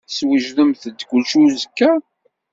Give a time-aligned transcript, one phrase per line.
[0.07, 1.91] Teswejdemt-d kullec i uzekka?